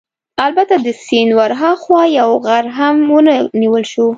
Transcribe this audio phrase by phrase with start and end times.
[0.45, 4.05] البته د سیند ورهاخوا یو غر هم ونه نیول شو.